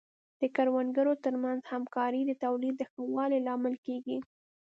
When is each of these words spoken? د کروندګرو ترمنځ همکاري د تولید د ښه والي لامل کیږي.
د 0.39 0.41
کروندګرو 0.55 1.13
ترمنځ 1.25 1.61
همکاري 1.73 2.21
د 2.25 2.31
تولید 2.43 2.75
د 2.77 2.83
ښه 2.91 3.01
والي 3.15 3.39
لامل 3.47 3.75
کیږي. 3.85 4.17